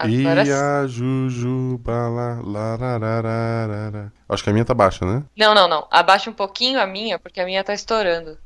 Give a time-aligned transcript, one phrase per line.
[0.00, 4.12] Agora E a Jujuba lá, lararararara.
[4.28, 5.24] Acho que a minha tá baixa, né?
[5.36, 5.88] Não, não, não.
[5.90, 8.38] Abaixa um pouquinho a minha, porque a minha tá estourando.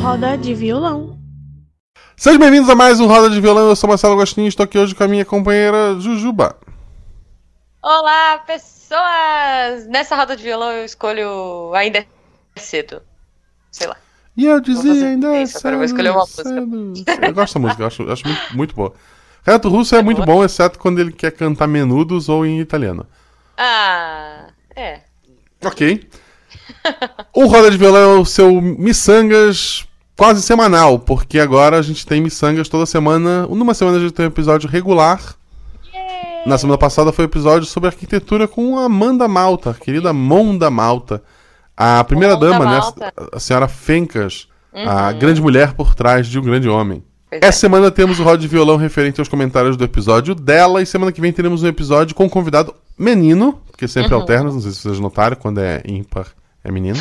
[0.00, 1.18] Roda de violão.
[2.16, 3.68] Sejam bem-vindos a mais um Roda de Violão.
[3.68, 6.56] Eu sou Marcelo Agostinho e estou aqui hoje com a minha companheira Jujuba.
[7.82, 9.88] Olá, pessoas!
[9.88, 12.06] Nessa roda de violão eu escolho Ainda é
[12.60, 13.02] Cedo.
[13.72, 13.96] Sei lá.
[14.36, 16.24] E eu dizia ainda é eu vou escolher uma
[16.66, 17.18] música.
[17.26, 18.94] Eu gosto da música, eu acho, acho muito, muito boa.
[19.44, 20.26] Renato Russo é muito boa?
[20.26, 23.06] bom, exceto quando ele quer cantar menudos ou em italiano.
[23.58, 25.00] Ah, é.
[25.64, 26.08] Ok.
[27.34, 29.86] O Roda de Violão é o seu Missangas
[30.16, 33.46] quase semanal, porque agora a gente tem Missangas toda semana.
[33.46, 35.36] Numa semana a gente tem um episódio regular.
[36.44, 40.70] Na semana passada foi o episódio sobre arquitetura com a Amanda Malta, a querida Monda
[40.70, 41.22] Malta.
[41.98, 42.80] A primeira dama, né?
[43.32, 47.02] A senhora Fencas, a grande mulher por trás de um grande homem.
[47.28, 47.46] Pois é.
[47.46, 51.10] Essa semana temos o Roda de Violão referente aos comentários do episódio dela, e semana
[51.10, 54.78] que vem teremos um episódio com um convidado menino, porque sempre alterna, não sei se
[54.80, 56.26] vocês notaram, quando é ímpar
[56.62, 56.98] é menino.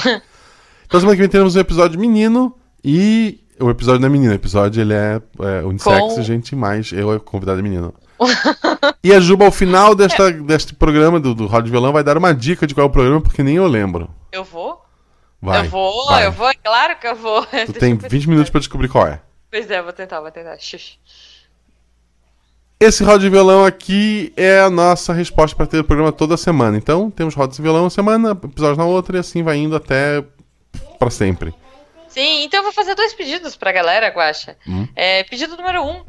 [0.86, 4.36] então semana que vem teremos um episódio menino e o episódio não é menino, o
[4.36, 7.94] episódio ele é, é unissex, Com- gente, mas eu é convidado menino.
[9.04, 12.34] e a Juba, ao final desta, deste programa do, do de Violão, vai dar uma
[12.34, 14.10] dica de qual é o programa, porque nem eu lembro.
[14.32, 14.82] Eu vou?
[15.42, 15.66] Vai.
[15.66, 16.26] eu vou, vai.
[16.28, 17.46] eu vou, é claro que eu vou.
[17.66, 18.28] Tu tem eu 20 pensar.
[18.30, 19.22] minutos pra descobrir qual é.
[19.50, 20.58] Pois é, vou tentar, vou tentar.
[20.60, 20.98] Xuxa.
[22.80, 26.78] Esse roda de violão aqui é a nossa resposta para ter o programa toda semana.
[26.78, 30.24] Então, temos rodas de violão uma semana, episódios na outra, e assim vai indo até
[30.98, 31.54] para sempre.
[32.08, 34.58] Sim, então eu vou fazer dois pedidos pra galera, Guaxa.
[34.68, 34.88] Hum.
[34.96, 36.04] É, pedido número um,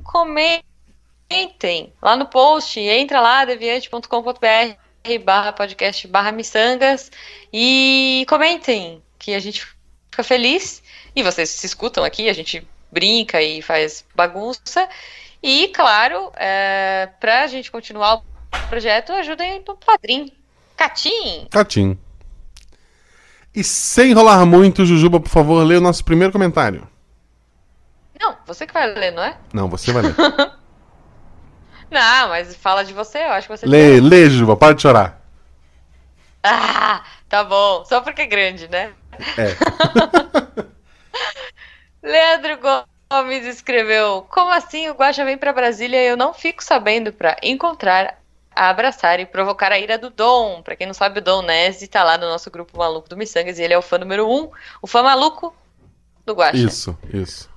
[1.32, 7.10] comentem lá no post, entra lá, deviante.com.br barra podcast barra miçangas
[7.52, 9.66] e comentem, que a gente
[10.10, 10.82] fica feliz.
[11.16, 14.86] E vocês se escutam aqui, a gente brinca e faz bagunça.
[15.42, 18.22] E, claro, é, pra gente continuar o
[18.68, 20.30] projeto, ajudem no padrinho.
[20.76, 21.46] Catim!
[21.50, 21.98] Catim.
[23.54, 26.86] E sem enrolar muito, Jujuba, por favor, lê o nosso primeiro comentário.
[28.18, 29.36] Não, você que vai ler, não é?
[29.52, 30.14] Não, você vai ler.
[31.92, 35.20] Não, mas fala de você, eu acho que você lê, lê, Jujuba, para de chorar.
[36.42, 37.84] Ah, tá bom.
[37.84, 38.94] Só porque é grande, né?
[39.36, 39.54] É.
[42.02, 47.12] Leandro Gomes escreveu: Como assim o Guaxa vem pra Brasília e eu não fico sabendo
[47.12, 48.18] pra encontrar,
[48.50, 50.62] abraçar e provocar a ira do Dom?
[50.62, 53.58] Pra quem não sabe, o Dom Nese tá lá no nosso grupo maluco do Missangas
[53.58, 55.54] e ele é o fã número um, o fã maluco
[56.24, 56.56] do Guaxa.
[56.56, 57.51] Isso, isso.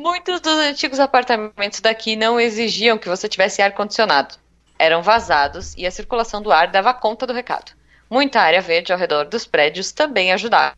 [0.00, 4.36] Muitos dos antigos apartamentos daqui não exigiam que você tivesse ar-condicionado.
[4.78, 7.72] Eram vazados e a circulação do ar dava conta do recado.
[8.08, 10.74] Muita área verde ao redor dos prédios também ajudava.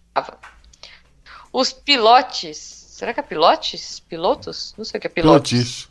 [1.53, 2.57] Os pilotes.
[2.59, 4.01] Será que é pilotes?
[4.01, 4.75] Pilotos?
[4.77, 5.51] Não sei o que é pilotes.
[5.53, 5.89] Pilotis.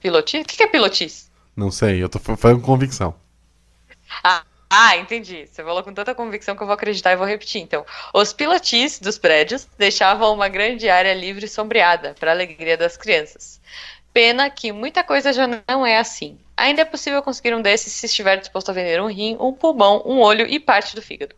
[0.00, 0.40] Pilotis?
[0.42, 1.30] O que é pilotis?
[1.56, 3.12] Não sei, eu tô fa- falando com convicção.
[4.22, 4.44] Ah,
[4.74, 5.46] ah, entendi.
[5.46, 7.60] Você falou com tanta convicção que eu vou acreditar e vou repetir.
[7.60, 7.84] Então,
[8.14, 12.96] os pilotis dos prédios deixavam uma grande área livre e sombreada, para a alegria das
[12.96, 13.60] crianças.
[14.14, 16.38] Pena que muita coisa já não é assim.
[16.56, 20.02] Ainda é possível conseguir um desses se estiver disposto a vender um rim, um pulmão,
[20.06, 21.36] um olho e parte do fígado.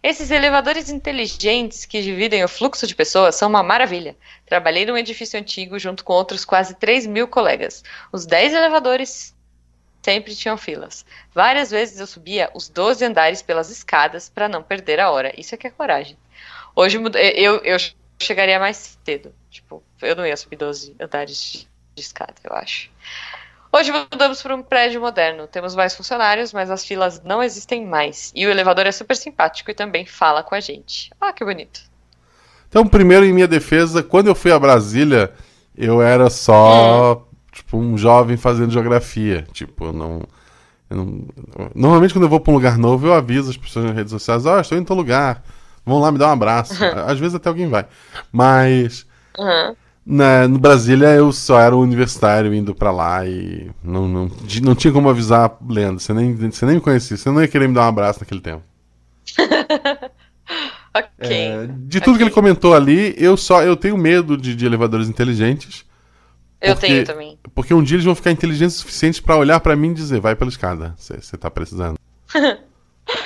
[0.00, 4.16] Esses elevadores inteligentes que dividem o fluxo de pessoas são uma maravilha.
[4.46, 7.82] Trabalhei num edifício antigo junto com outros quase 3 mil colegas.
[8.12, 9.34] Os 10 elevadores
[10.02, 11.04] sempre tinham filas.
[11.34, 15.32] Várias vezes eu subia os 12 andares pelas escadas para não perder a hora.
[15.38, 16.16] Isso é que é coragem.
[16.74, 16.98] Hoje
[17.34, 17.76] eu, eu
[18.20, 19.32] chegaria mais cedo.
[19.50, 22.90] Tipo, eu não ia subir 12 andares de escada, eu acho.
[23.70, 25.46] Hoje mudamos para um prédio moderno.
[25.46, 28.32] Temos mais funcionários, mas as filas não existem mais.
[28.34, 31.10] E o elevador é super simpático e também fala com a gente.
[31.20, 31.80] Ah, que bonito.
[32.68, 35.32] Então, primeiro, em minha defesa, quando eu fui a Brasília,
[35.76, 37.27] eu era só,
[37.68, 39.46] tipo, um jovem fazendo geografia.
[39.52, 40.22] Tipo, eu não,
[40.88, 41.24] eu não-
[41.74, 44.46] Normalmente, quando eu vou pra um lugar novo, eu aviso as pessoas nas redes sociais:
[44.46, 45.44] Ó, estou indo em tal lugar,
[45.84, 46.74] vão lá me dar um abraço.
[47.06, 47.86] Às vezes até alguém vai.
[48.32, 49.06] Mas.
[49.38, 49.76] Aham.
[50.10, 54.30] Na, no Brasília eu só era um universitário indo pra lá e não, não,
[54.62, 56.00] não tinha como avisar Leandro.
[56.00, 58.40] Você nem, você nem me conhecia, você não ia querer me dar um abraço naquele
[58.40, 58.62] tempo.
[61.18, 62.16] É, de tudo Ok.
[62.18, 65.84] que ele comentou ali, eu só eu tenho medo de, de elevadores inteligentes.
[66.60, 67.38] Eu porque- tenho também.
[67.54, 70.20] Porque um dia eles vão ficar inteligentes o suficiente pra olhar pra mim e dizer,
[70.20, 71.98] vai pela escada, você tá precisando.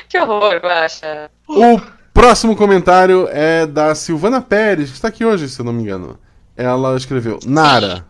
[0.08, 1.29] Que horror, Guaxa.
[1.49, 1.81] O
[2.14, 6.17] próximo comentário é da Silvana Pérez, que está aqui hoje, se eu não me engano.
[6.56, 8.06] Ela escreveu, Nara.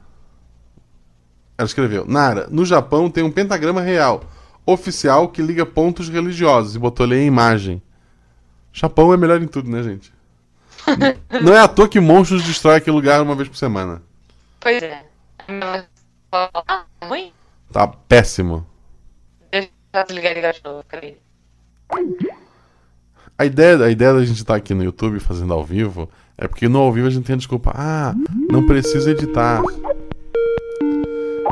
[1.56, 4.22] Ela escreveu, Nara, no Japão tem um pentagrama real,
[4.66, 7.80] oficial, que liga pontos religiosos, e botou ali a imagem.
[8.72, 10.12] Japão é melhor em tudo, né, gente?
[11.42, 14.02] Não é à toa que monstros destrói aquele lugar uma vez por semana.
[14.60, 15.04] Pois é.
[17.04, 17.32] Ruim?
[17.72, 18.66] Tá péssimo.
[19.50, 21.18] Deixa eu desligar e ligar de novo, peraí.
[23.38, 26.68] A ideia, a ideia da gente estar aqui no YouTube fazendo ao vivo é porque
[26.68, 27.72] no ao vivo a gente tem a desculpa.
[27.74, 28.14] Ah,
[28.50, 29.60] não precisa editar.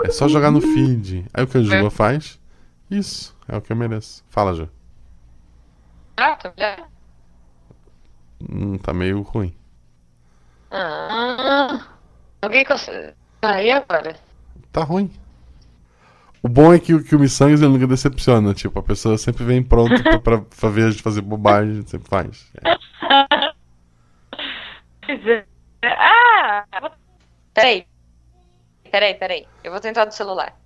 [0.04, 1.26] É só jogar no feed.
[1.32, 2.38] Aí o que a Juba faz?
[2.90, 4.24] Isso, é o que eu mereço.
[4.28, 4.68] Fala, Ju.
[6.16, 6.88] Ah, tá melhor.
[8.50, 9.54] Hum, tá meio ruim.
[10.70, 11.86] Ah,
[12.42, 13.14] alguém consegue.
[13.42, 14.16] Aí agora.
[14.72, 15.10] Tá ruim.
[16.42, 18.54] O bom é que, o- que o Missangas ele nunca decepciona.
[18.54, 21.74] Tipo, a pessoa sempre vem pronta pra, pra, pra ver a gente fazer bobagem, a
[21.76, 22.50] gente sempre faz.
[22.64, 22.70] É.
[25.08, 25.44] É.
[25.82, 26.64] Ah!
[27.54, 27.86] Peraí.
[28.90, 29.46] Peraí, peraí.
[29.62, 30.58] Eu vou tentar do celular.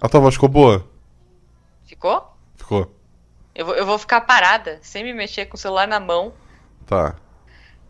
[0.00, 0.86] A tua voz ficou boa?
[1.84, 2.36] Ficou?
[2.56, 2.94] Ficou.
[3.54, 6.32] Eu vou, eu vou ficar parada, sem me mexer, com o celular na mão
[6.84, 7.14] Tá.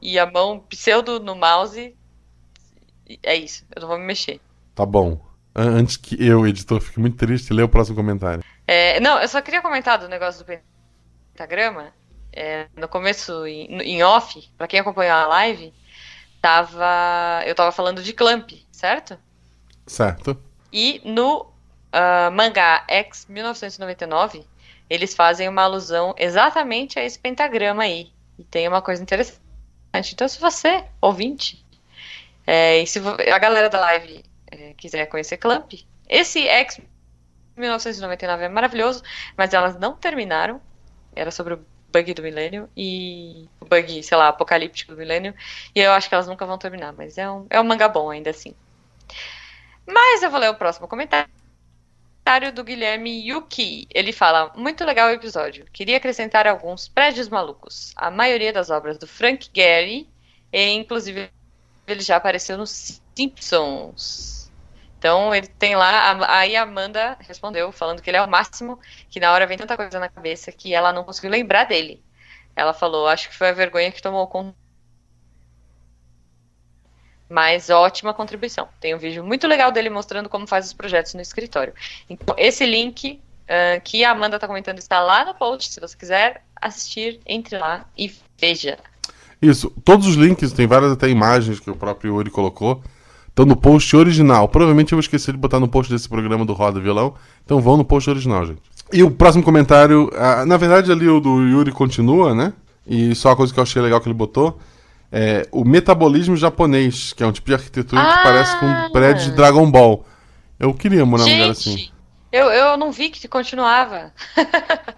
[0.01, 1.97] e a mão pseudo no mouse.
[3.23, 4.41] É isso, eu não vou me mexer.
[4.75, 5.21] Tá bom.
[5.55, 8.43] An- Antes que eu, editor, fique muito triste, lê o próximo comentário.
[8.67, 10.61] É, não, eu só queria comentar do negócio do
[11.33, 11.93] pentagrama.
[12.33, 15.73] É, no começo, em, em off, pra quem acompanhou a live,
[16.41, 19.19] tava, eu tava falando de Clamp, certo?
[19.87, 20.39] Certo?
[20.73, 21.47] E no
[21.93, 24.45] ah, mangá X 1999,
[24.91, 28.11] eles fazem uma alusão exatamente a esse pentagrama aí.
[28.39, 29.41] E tem uma coisa interessante.
[30.13, 31.65] Então, se você, ouvinte,
[32.47, 35.73] é, e se a galera da live é, quiser conhecer Clamp,
[36.09, 36.81] esse X
[37.57, 39.03] 1999 é maravilhoso,
[39.37, 40.61] mas elas não terminaram.
[41.15, 45.35] Era sobre o bug do milênio e o bug, sei lá, apocalíptico do milênio.
[45.75, 48.11] E eu acho que elas nunca vão terminar, mas é um, é um mangá bom
[48.11, 48.55] ainda assim.
[49.87, 51.31] Mas eu vou ler o próximo comentário
[52.53, 53.87] do Guilherme Yuki.
[53.95, 55.65] Ele fala: Muito legal o episódio.
[55.73, 57.93] Queria acrescentar alguns prédios malucos.
[57.97, 60.09] A maioria das obras do Frank Gehry,
[60.53, 61.31] e inclusive
[61.87, 64.51] ele já apareceu nos Simpsons.
[64.99, 66.19] Então ele tem lá.
[66.39, 68.79] Aí a Amanda respondeu, falando que ele é o máximo,
[69.09, 72.03] que na hora vem tanta coisa na cabeça que ela não conseguiu lembrar dele.
[72.55, 74.57] Ela falou: Acho que foi a vergonha que tomou conta.
[77.29, 78.69] Mas ótima contribuição.
[78.81, 81.75] Tem um vídeo muito legal dele mostrando como faz os projetos no escritório.
[82.09, 85.73] Então, esse link ah, que a Amanda está comentando está lá no post.
[85.73, 88.79] Se você quiser assistir, entre lá e veja.
[89.41, 89.71] Isso.
[89.85, 92.83] Todos os links, tem várias até imagens que o próprio Yuri colocou.
[93.29, 94.49] Estão no post original.
[94.49, 97.15] Provavelmente eu vou esquecer de botar no post desse programa do Roda Violão.
[97.45, 98.63] Então vão no post original, gente.
[98.93, 100.11] E o próximo comentário.
[100.17, 102.53] ah, na verdade, ali o do Yuri continua, né?
[102.87, 104.59] E só a coisa que eu achei legal que ele botou.
[105.13, 108.21] É o metabolismo japonês, que é um tipo de arquitetura que Ah!
[108.23, 110.05] parece com um prédio de Dragon Ball.
[110.59, 111.91] Eu queria morar num lugar assim.
[112.33, 114.13] Eu, eu não vi que continuava.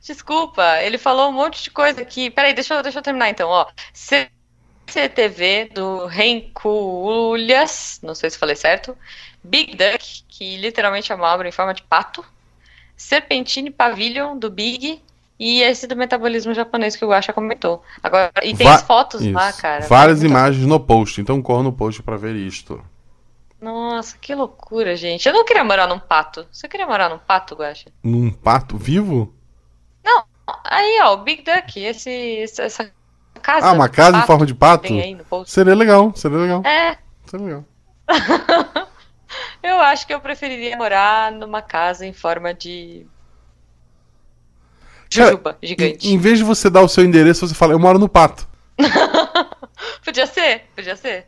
[0.00, 2.30] Desculpa, ele falou um monte de coisa aqui.
[2.30, 3.66] Peraí, deixa eu, deixa eu terminar então, ó.
[3.92, 8.96] CCTV do Renculhas, não sei se falei certo.
[9.42, 12.24] Big Duck, que literalmente é uma obra em forma de pato.
[12.96, 15.02] Serpentine Pavilion, do Big.
[15.40, 17.80] E esse do metabolismo japonês que o Guaxa comentou.
[18.02, 19.62] Agora, e tem Va- as fotos lá, Isso.
[19.62, 19.86] cara.
[19.86, 21.20] Várias imagens no post.
[21.20, 22.84] Então corra no post pra ver isto.
[23.60, 25.28] Nossa, que loucura, gente.
[25.28, 26.44] Eu não queria morar num pato.
[26.50, 27.86] Você queria morar num pato, Guaxa?
[28.02, 29.32] Num pato vivo?
[30.64, 32.90] Aí, ó, o Big Duck, esse, essa
[33.42, 33.66] casa.
[33.66, 34.88] Ah, uma casa em pato forma de pato?
[35.46, 36.62] Seria legal, seria legal.
[36.64, 37.64] É, Seria legal.
[39.62, 43.06] eu acho que eu preferiria morar numa casa em forma de.
[45.14, 46.08] Cara, Jujuba gigante.
[46.08, 48.46] Em, em vez de você dar o seu endereço, você fala, eu moro no pato.
[50.04, 51.26] Podia ser, podia ser.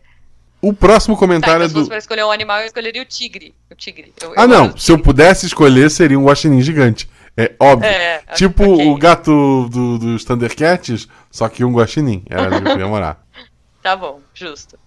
[0.62, 1.89] O próximo Tá, comentário então é se do.
[1.89, 3.55] pra escolher um animal, eu escolheria o tigre.
[3.71, 4.12] O tigre.
[4.21, 4.77] Eu- eu Ah, gosto não.
[4.77, 7.09] Se eu pudesse escolher, seria um guaxinim gigante.
[7.37, 7.89] É óbvio.
[7.89, 8.89] É, tipo ok.
[8.89, 12.25] o gato do, dos Thundercats, só que um guaxinim.
[12.29, 13.25] Era onde eu queria morar.
[13.83, 14.79] Tá bom, justo.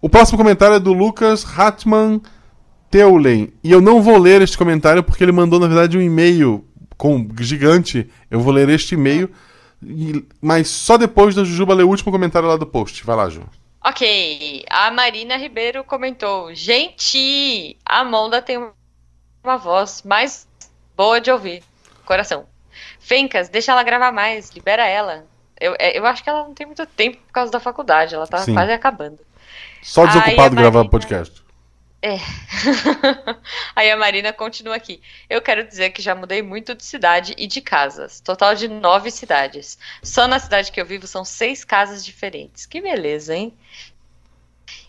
[0.00, 2.20] O próximo comentário é do Lucas Hatman
[2.90, 3.52] Teulen.
[3.62, 6.64] E eu não vou ler este comentário porque ele mandou, na verdade, um e-mail
[6.96, 8.10] com gigante.
[8.30, 9.30] Eu vou ler este e-mail,
[10.40, 13.04] mas só depois da Jujuba ler o último comentário lá do post.
[13.04, 13.42] Vai lá, Ju.
[13.84, 18.58] Ok, a Marina Ribeiro comentou: Gente, a Monda tem
[19.42, 20.46] uma voz mais
[20.96, 21.62] boa de ouvir.
[22.04, 22.46] Coração.
[22.98, 25.26] Fencas, deixa ela gravar mais, libera ela.
[25.60, 28.26] Eu, é, eu acho que ela não tem muito tempo por causa da faculdade, ela
[28.26, 28.54] tá Sim.
[28.54, 29.20] quase acabando.
[29.82, 31.44] Só desocupado a gravar Marina- podcast.
[32.02, 32.18] É.
[33.74, 35.00] Aí a Marina continua aqui.
[35.28, 38.20] Eu quero dizer que já mudei muito de cidade e de casas.
[38.20, 39.78] Total de nove cidades.
[40.02, 42.66] Só na cidade que eu vivo são seis casas diferentes.
[42.66, 43.56] Que beleza, hein?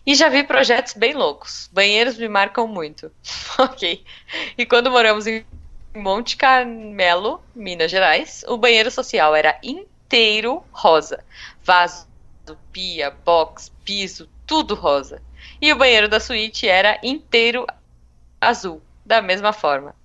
[0.06, 1.70] E já vi projetos bem loucos.
[1.72, 3.10] Banheiros me marcam muito.
[3.58, 4.04] ok.
[4.58, 5.46] E quando moramos em
[5.96, 11.24] Monte Carmelo, Minas Gerais, o banheiro social era inteiro rosa.
[11.64, 12.08] Vaso,
[12.72, 15.22] pia, box, piso, tudo rosa.
[15.62, 17.66] E o banheiro da suíte era inteiro
[18.42, 19.96] azul, da mesma forma.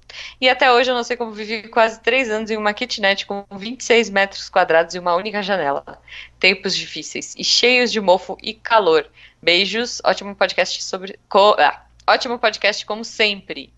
[0.41, 3.45] E até hoje eu não sei como vivi quase três anos em uma kitnet com
[3.51, 6.01] 26 metros quadrados e uma única janela.
[6.39, 9.07] Tempos difíceis e cheios de mofo e calor.
[9.43, 11.19] Beijos, ótimo podcast sobre.
[11.29, 11.57] Co...
[11.59, 13.73] Ah, ótimo podcast como sempre.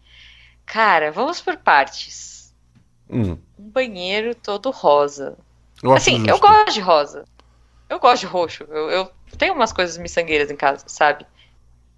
[0.67, 2.55] Cara, vamos por partes.
[3.11, 5.37] Hum, Um banheiro todo rosa.
[5.83, 6.29] eu Assim, justo.
[6.31, 7.25] eu gosto de rosa.
[7.89, 8.65] Eu gosto de roxo.
[8.65, 11.27] Eu, eu tenho umas coisas miçangueiras em casa, sabe?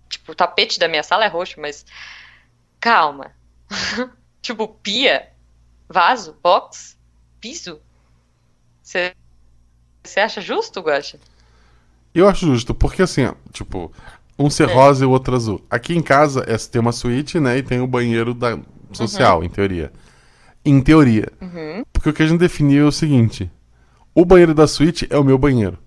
[0.09, 1.87] Tipo, o tapete da minha sala é roxo, mas.
[2.81, 3.33] Calma.
[4.43, 5.31] tipo, pia,
[5.89, 6.99] vaso, box,
[7.41, 7.81] piso.
[8.83, 9.15] Você
[10.21, 11.19] acha justo, Guacha?
[12.15, 13.93] Eu acho justo, porque assim, tipo,
[14.39, 14.75] um ser É.
[14.75, 15.65] rosa e o outro azul.
[15.71, 17.59] Aqui em casa é, tem uma suíte, né?
[17.59, 18.59] E tem o banheiro da
[18.93, 19.93] social, em teoria.
[20.65, 21.31] Em teoria.
[21.41, 21.85] Uhum.
[21.93, 23.51] Porque o que a gente definiu é o seguinte:
[24.15, 25.79] o banheiro da suíte é o meu banheiro.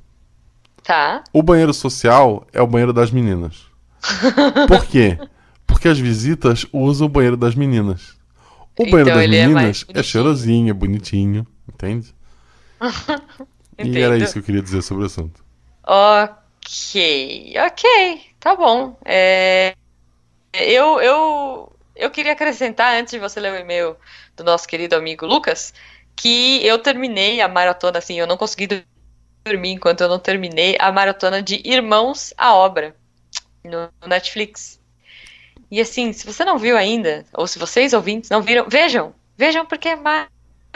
[0.84, 1.24] Tá.
[1.34, 3.66] O banheiro social é o banheiro das meninas.
[4.68, 5.18] Por quê?
[5.66, 8.16] Porque as visitas usam o banheiro das meninas.
[8.80, 10.04] O Então banheiro das ele é meninas é, bonitinho.
[10.04, 12.16] cheirosinho, é bonitinho, entende?
[13.80, 15.44] E era isso que eu queria dizer sobre o assunto.
[15.86, 18.98] Ok, ok, tá bom.
[19.06, 19.76] É,
[20.54, 23.96] eu, eu, eu queria acrescentar, antes de você ler o e-mail
[24.36, 25.74] do nosso querido amigo Lucas,
[26.16, 28.84] que eu terminei a maratona, assim, eu não consegui
[29.46, 32.96] dormir enquanto eu não terminei a maratona de Irmãos à Obra
[33.64, 34.80] no Netflix.
[35.70, 39.66] E assim, se você não viu ainda, ou se vocês ouvintes não viram, vejam, vejam
[39.66, 39.96] porque é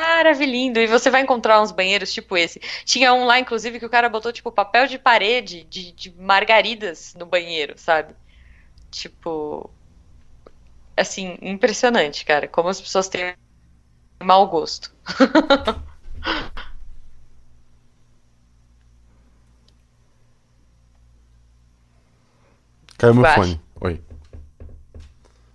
[0.01, 0.79] maravilhindo.
[0.79, 2.59] E você vai encontrar uns banheiros tipo esse.
[2.83, 7.13] Tinha um lá, inclusive, que o cara botou, tipo, papel de parede de, de margaridas
[7.15, 8.15] no banheiro, sabe?
[8.89, 9.69] Tipo.
[10.97, 12.47] Assim, impressionante, cara.
[12.47, 13.33] Como as pessoas têm
[14.21, 14.93] mau gosto.
[22.97, 23.41] Caiu meu Baixo.
[23.41, 23.61] fone.
[23.81, 24.01] Oi.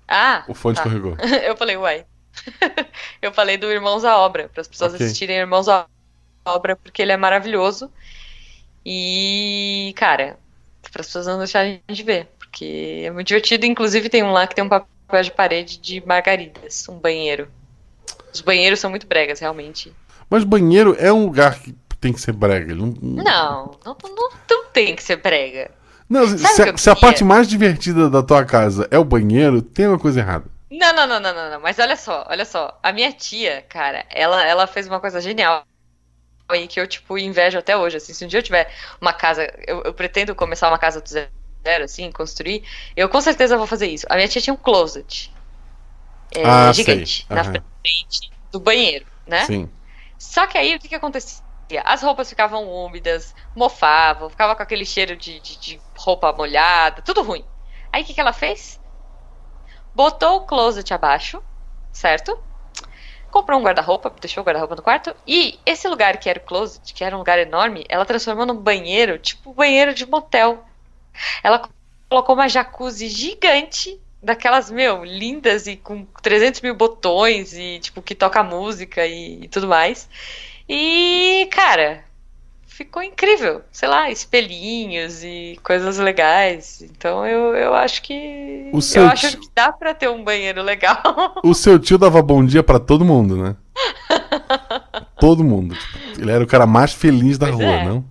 [0.08, 0.44] Ah!
[0.48, 0.82] O fone tá.
[0.82, 1.16] escorregou.
[1.44, 2.04] Eu falei, uai.
[3.20, 5.04] Eu falei do Irmãos à Obra, para as pessoas Ok.
[5.06, 5.86] assistirem Irmãos à
[6.44, 7.90] Obra, porque ele é maravilhoso.
[8.84, 10.38] E, cara,
[10.92, 13.66] para as pessoas não deixarem de ver, porque é muito divertido.
[13.66, 17.48] Inclusive, tem um lá que tem um papel de parede de margaridas, um banheiro.
[18.32, 19.92] Os banheiros são muito bregas, realmente.
[20.30, 22.74] Mas banheiro é um lugar que tem que ser brega.
[22.74, 25.70] Não, Não, não, não, não tem que ser brega.
[26.08, 29.86] não se, a, se a parte mais divertida da tua casa é o banheiro, tem
[29.88, 30.44] uma coisa errada.
[30.70, 31.60] Não, não, não, não, não, não.
[31.60, 32.78] Mas olha só, olha só.
[32.82, 35.64] A minha tia, cara, ela, ela fez uma coisa genial
[36.48, 37.96] aí que eu, tipo, invejo até hoje.
[37.98, 41.08] Assim, se um dia eu tiver uma casa, eu, eu pretendo começar uma casa do
[41.08, 42.64] zero, assim, construir,
[42.96, 44.06] eu com certeza vou fazer isso.
[44.10, 45.32] A minha tia tinha um closet
[46.34, 49.44] é, Ah, gigante na frente do banheiro, né?
[49.44, 49.70] Sim.
[50.18, 51.42] Só que aí o que, que acontecia?
[51.84, 57.22] As roupas ficavam úmidas, mofavam, ficava com aquele cheiro de, de, de roupa molhada, tudo
[57.22, 57.44] ruim.
[57.92, 58.80] Aí o que, que ela fez?
[59.96, 61.42] Botou o closet abaixo,
[61.90, 62.38] certo?
[63.30, 65.16] Comprou um guarda-roupa, deixou o guarda-roupa no quarto.
[65.26, 68.58] E esse lugar que era o closet, que era um lugar enorme, ela transformou num
[68.58, 70.62] banheiro, tipo banheiro de motel.
[71.42, 71.66] Ela
[72.10, 78.14] colocou uma jacuzzi gigante, daquelas, meu, lindas e com 300 mil botões e, tipo, que
[78.14, 80.10] toca música e, e tudo mais.
[80.68, 82.04] E, cara,
[82.76, 83.62] ficou incrível.
[83.72, 86.82] Sei lá, espelhinhos e coisas legais.
[86.82, 88.70] Então eu, eu acho que.
[88.72, 91.00] O seu eu acho tio- que dá pra ter um banheiro legal.
[91.42, 93.56] O seu tio dava bom dia pra todo mundo, né?
[95.18, 95.76] todo mundo.
[96.18, 97.84] Ele era o cara mais feliz da Pois rua, é.
[97.84, 98.04] não?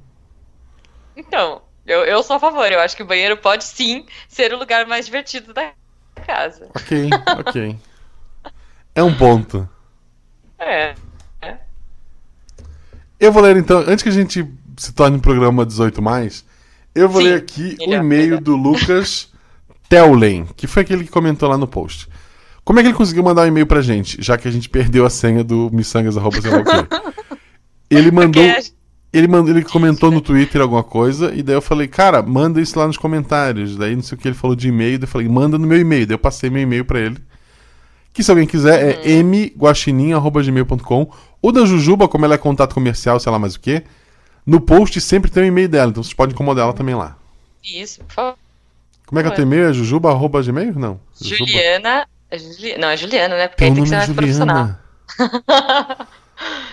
[1.15, 2.71] Então, eu, eu sou a favor.
[2.71, 5.71] Eu acho que o banheiro pode sim ser o lugar mais divertido da
[6.25, 6.69] casa.
[6.75, 7.77] Ok, ok.
[8.95, 9.67] É um ponto.
[10.57, 10.95] É.
[13.19, 14.45] Eu vou ler então, antes que a gente
[14.77, 16.43] se torne um programa 18 mais,
[16.93, 18.41] eu vou Sim, ler aqui o melhor, e-mail melhor.
[18.41, 19.29] do Lucas
[19.89, 22.07] Teulen, que foi aquele que comentou lá no post.
[22.63, 25.05] Como é que ele conseguiu mandar um e-mail pra gente, já que a gente perdeu
[25.05, 25.75] a senha do o quê?
[27.87, 28.43] Ele mandou,
[29.13, 32.77] ele mandou, ele comentou no Twitter alguma coisa e daí eu falei, cara, manda isso
[32.79, 33.77] lá nos comentários.
[33.77, 35.79] Daí não sei o que ele falou de e-mail, daí eu falei, manda no meu
[35.79, 36.07] e-mail.
[36.07, 37.17] Daí eu passei meu e-mail pra ele.
[38.15, 43.29] Que se alguém quiser é mguaxinim.gmail.com ou da Jujuba, como ela é contato comercial, sei
[43.29, 43.83] lá mais o que.
[44.45, 47.17] No post sempre tem o e-mail dela, então vocês podem incomodar ela também lá.
[47.61, 48.37] Isso, por favor.
[49.05, 49.67] Como é que é o teu e-mail?
[49.67, 50.79] É jujuba.gmail?
[50.79, 50.97] Não.
[51.19, 52.07] Juliana.
[52.31, 52.37] é
[52.77, 53.47] Não, é Juliana, né?
[53.49, 54.69] Porque aí tem que nome ser é mais profissional.
[55.19, 56.07] Juliana.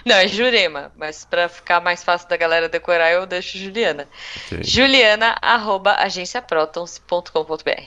[0.06, 4.08] Não, é Jurema, mas pra ficar mais fácil da galera decorar, eu deixo Juliana.
[4.44, 7.82] Ok, Juliana, arroba agenciaprotons.com.br.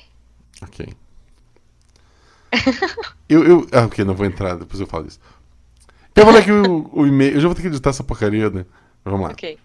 [0.61, 0.87] ok.
[3.29, 3.67] eu, eu.
[3.71, 5.19] Ah, ok, não vou entrar, depois eu falo isso.
[6.15, 7.35] Eu vou ler aqui o, o e-mail.
[7.35, 8.65] Eu já vou ter que editar essa porcaria, né?
[9.03, 9.31] Vamos lá.
[9.31, 9.57] Okay.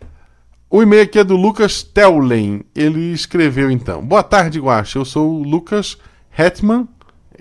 [0.68, 2.64] O e-mail aqui é do Lucas Teulen.
[2.74, 4.98] Ele escreveu então: Boa tarde, Guacha.
[4.98, 5.96] Eu sou o Lucas
[6.36, 6.88] Hetman.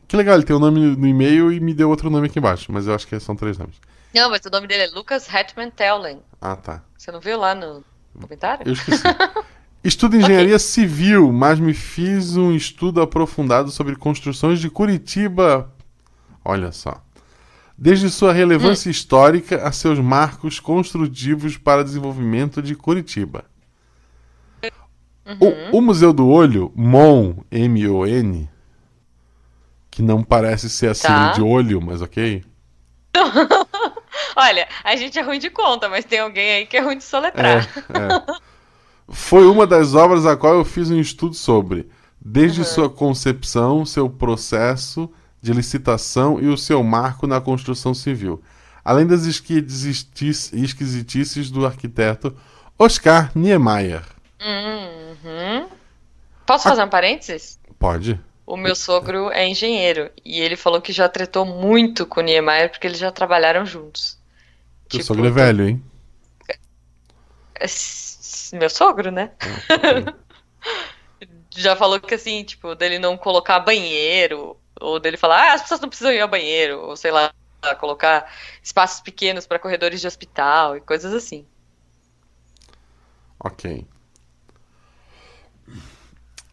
[0.08, 2.40] Que legal, ele tem o um nome no e-mail e me deu outro nome aqui
[2.40, 3.76] embaixo, mas eu acho que são três nomes.
[4.14, 6.20] Não, mas o nome dele é Lucas Hetman Teulen.
[6.42, 6.82] Ah, tá.
[6.98, 7.84] Você não viu lá no
[8.20, 8.68] comentário?
[8.68, 9.04] Eu esqueci.
[9.84, 10.60] Estudo engenharia okay.
[10.60, 15.72] civil, mas me fiz um estudo aprofundado sobre construções de Curitiba.
[16.44, 17.02] Olha só.
[17.78, 18.92] Desde sua relevância hum.
[18.92, 23.46] histórica a seus marcos construtivos para desenvolvimento de Curitiba.
[25.26, 25.72] Uhum.
[25.72, 28.50] O, o, Museu do Olho, MON, M-O-N,
[29.90, 31.32] que não parece ser a tá.
[31.34, 32.44] de olho, mas ok.
[34.36, 37.04] Olha, a gente é ruim de conta, mas tem alguém aí que é ruim de
[37.04, 37.66] soletrar.
[37.66, 38.40] É, é.
[39.12, 41.90] Foi uma das obras a qual eu fiz um estudo sobre,
[42.20, 42.66] desde uhum.
[42.66, 45.10] sua concepção, seu processo
[45.42, 48.42] de licitação e o seu marco na construção civil,
[48.84, 52.36] além das esquisitices do arquiteto
[52.78, 54.04] Oscar Niemeyer.
[54.42, 55.68] Uhum.
[56.46, 57.60] Posso fazer um parênteses?
[57.78, 58.20] Pode.
[58.46, 62.72] O meu sogro é engenheiro e ele falou que já tretou muito com o Niemeyer
[62.72, 64.18] porque eles já trabalharam juntos.
[64.90, 65.84] Teu tipo, sogro é velho, hein?
[68.54, 69.32] Meu sogro, né?
[69.70, 70.14] Ah,
[71.56, 75.82] já falou que assim, tipo, dele não colocar banheiro ou dele falar, ah, as pessoas
[75.82, 77.34] não precisam ir ao banheiro, ou sei lá,
[77.80, 78.32] colocar
[78.64, 81.46] espaços pequenos para corredores de hospital e coisas assim.
[83.40, 83.86] Ok.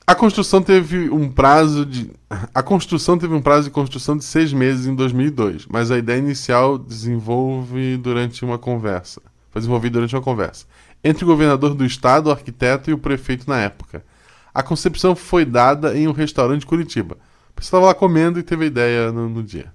[0.07, 2.13] A construção teve um prazo de.
[2.55, 6.19] A construção teve um prazo de construção de seis meses em 2002, mas a ideia
[6.19, 9.21] inicial desenvolve durante uma conversa.
[9.51, 10.67] Foi desenvolvida durante uma conversa
[11.07, 14.05] entre o governador do estado, o arquiteto e o prefeito na época.
[14.53, 17.17] A concepção foi dada em um restaurante de Curitiba.
[17.55, 19.73] Você estava lá comendo e teve a ideia no, no dia.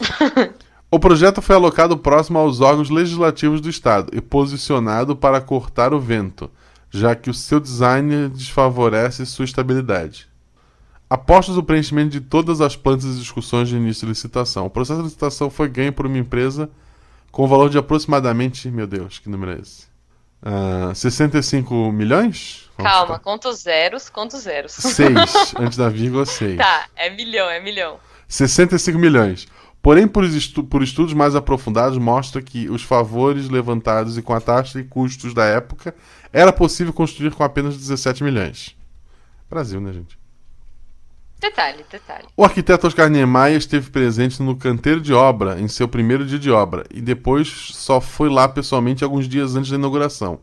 [0.90, 6.00] o projeto foi alocado próximo aos órgãos legislativos do Estado e posicionado para cortar o
[6.00, 6.50] vento,
[6.90, 10.28] já que o seu design desfavorece sua estabilidade.
[11.08, 15.00] Após o preenchimento de todas as plantas e discussões de início de licitação, o processo
[15.00, 16.70] de licitação foi ganho por uma empresa
[17.32, 18.70] com o valor de aproximadamente.
[18.70, 19.89] Meu Deus, que número é esse?
[20.42, 22.70] Uh, ah, 65 milhões?
[22.76, 23.18] Vamos Calma, ficar.
[23.18, 24.72] conta os zeros, conta os zeros.
[24.72, 26.56] 6, antes da vírgula 6.
[26.56, 27.98] Tá, é milhão, é milhão.
[28.26, 29.46] 65 milhões.
[29.82, 34.40] Porém, por, estu por, estudos mais aprofundados, mostra que os favores levantados e com a
[34.40, 35.94] taxa e custos da época,
[36.32, 38.76] era possível construir com apenas 17 milhões.
[39.48, 40.19] Brasil, né, gente?
[41.40, 42.26] Detalhe, detalhe.
[42.36, 46.50] O arquiteto Oscar Niemeyer esteve presente no canteiro de obra em seu primeiro dia de
[46.50, 50.38] obra e depois só foi lá pessoalmente alguns dias antes da inauguração,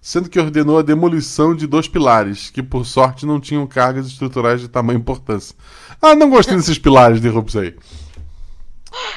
[0.00, 4.62] sendo que ordenou a demolição de dois pilares, que por sorte não tinham cargas estruturais
[4.62, 5.54] de tamanha importância.
[6.00, 7.76] Ah, não gostei desses pilares, derrubos aí.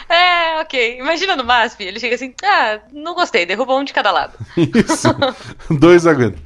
[0.09, 0.99] É, ok.
[0.99, 4.33] Imagina no MASP, ele chega assim, ah, não gostei, derrubou um de cada lado.
[4.57, 5.07] Isso,
[5.69, 6.41] dois aguentam.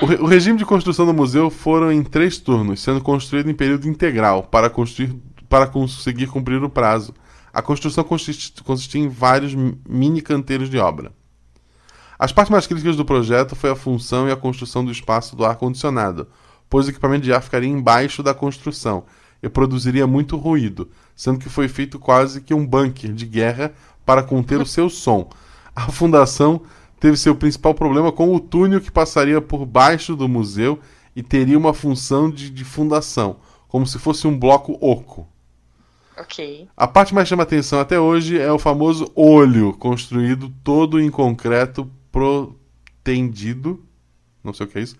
[0.00, 3.54] O, re o, regime de construção do museu foram em três turnos, sendo construído em
[3.54, 5.14] período integral para, construir,
[5.48, 7.14] para conseguir cumprir o prazo.
[7.52, 9.54] A construção consistia em vários
[9.88, 11.12] mini canteiros de obra.
[12.18, 15.44] As partes mais críticas do projeto foi a função e a construção do espaço do
[15.44, 16.26] ar-condicionado,
[16.68, 19.04] pois o equipamento de ar ficaria embaixo da construção
[19.40, 23.72] e produziria muito ruído, sendo que foi feito quase que um bunker de guerra
[24.04, 25.28] para conter o seu som.
[25.74, 26.62] A fundação
[27.04, 30.80] teve seu principal problema com o túnel que passaria por baixo do museu
[31.14, 35.28] e teria uma função de, de fundação, como se fosse um bloco oco.
[36.16, 36.66] Ok.
[36.74, 41.92] A parte mais chama atenção até hoje é o famoso olho, construído todo em concreto
[42.10, 43.84] protendido,
[44.42, 44.96] não sei o que é isso,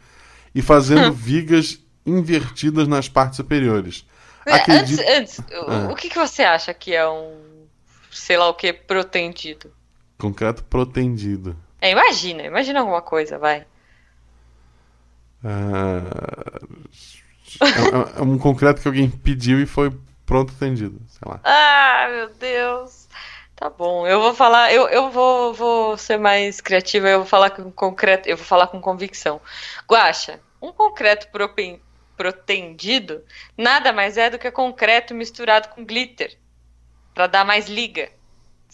[0.55, 4.05] e fazendo vigas invertidas nas partes superiores.
[4.45, 5.01] Acredito...
[5.01, 5.89] Antes, antes ah.
[5.91, 7.65] o que, que você acha que é um,
[8.11, 9.73] sei lá o que, protendido?
[10.19, 11.64] Concreto protendido.
[11.85, 13.67] É, imagina, imagina alguma coisa, vai.
[15.45, 16.79] Uh,
[17.61, 19.93] é, é, um concreto que alguém pediu e foi
[20.25, 21.41] pronto atendido, sei lá.
[21.45, 23.07] Ah, meu Deus.
[23.55, 27.51] Tá bom, eu vou falar, eu, eu vou, vou ser mais criativa, eu vou falar
[27.51, 29.39] com concreto, eu vou falar com convicção.
[29.87, 31.83] Guaxa, um concreto propen,
[32.17, 33.23] protendido
[33.59, 36.35] nada mais é do que concreto misturado com glitter
[37.13, 38.09] para dar mais liga.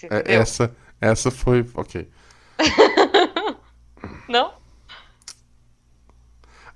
[0.05, 2.09] É, essa, essa foi, ok.
[4.29, 4.53] não?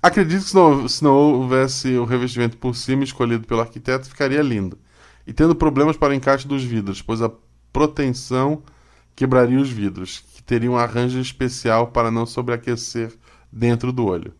[0.01, 4.41] Acredito que se não, se não houvesse o revestimento por cima escolhido pelo arquiteto, ficaria
[4.41, 4.77] lindo.
[5.25, 7.31] E tendo problemas para o encaixe dos vidros, pois a
[7.73, 8.61] proteção
[9.15, 13.13] quebraria os vidros, que teria um arranjo especial para não sobreaquecer
[13.51, 14.33] dentro do olho.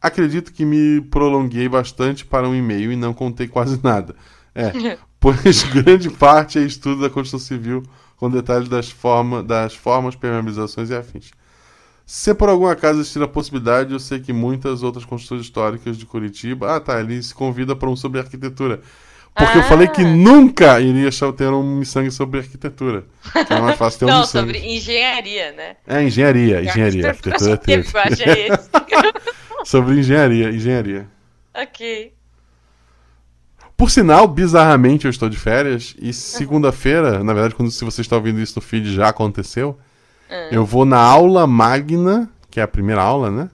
[0.00, 4.16] Acredito que me prolonguei bastante para um e-mail e não contei quase nada.
[4.54, 7.82] É, pois grande parte é estudo da construção civil
[8.20, 11.30] com detalhes das, forma, das formas, permeabilizações e afins.
[12.04, 16.04] Se por algum acaso existir a possibilidade, eu sei que muitas outras construções históricas de
[16.04, 16.76] Curitiba.
[16.76, 18.82] Ah, tá, ele se convida para um sobre arquitetura.
[19.34, 19.56] Porque ah.
[19.58, 23.04] eu falei que nunca iria ter um miçangue sobre arquitetura.
[23.46, 25.76] Que é mais fácil ter um Não, sobre engenharia, né?
[25.86, 27.08] É, engenharia, engenharia.
[27.10, 27.88] Arquitetura teve.
[27.96, 28.70] É esse.
[29.64, 31.08] sobre engenharia, engenharia.
[31.54, 32.12] Ok.
[33.80, 38.14] Por sinal, bizarramente eu estou de férias e segunda-feira, na verdade, quando se você está
[38.14, 39.78] ouvindo isso no feed já aconteceu.
[40.30, 40.48] Uhum.
[40.50, 43.48] Eu vou na aula magna, que é a primeira aula, né?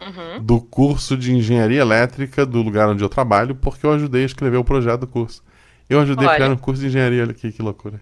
[0.00, 0.42] Uhum.
[0.42, 4.56] Do curso de engenharia elétrica do lugar onde eu trabalho, porque eu ajudei a escrever
[4.56, 5.44] o projeto do curso.
[5.88, 6.32] Eu ajudei Olha.
[6.32, 8.00] a criar um curso de engenharia, olha aqui, que loucura.